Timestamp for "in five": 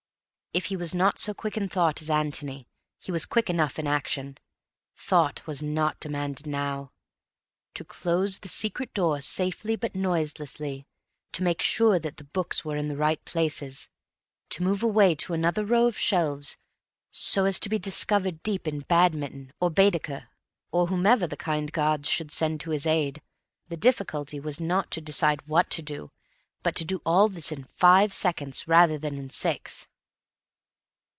27.53-28.11